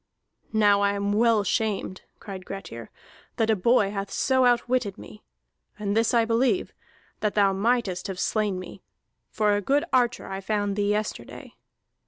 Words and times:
"Now 0.53 0.81
I 0.81 0.93
am 0.93 1.13
well 1.13 1.43
shamed," 1.43 2.01
cried 2.17 2.43
Grettir, 2.43 2.89
"that 3.35 3.51
a 3.51 3.55
boy 3.55 3.91
hath 3.91 4.09
so 4.09 4.45
outwitted 4.47 4.97
me! 4.97 5.21
And 5.77 5.95
this 5.95 6.11
I 6.11 6.25
believe, 6.25 6.73
that 7.19 7.35
thou 7.35 7.53
mightest 7.53 8.07
have 8.07 8.19
slain 8.19 8.57
me; 8.57 8.81
for 9.29 9.55
a 9.55 9.61
good 9.61 9.85
archer 9.93 10.25
I 10.25 10.41
found 10.41 10.75
thee 10.75 10.89
yesterday. 10.89 11.53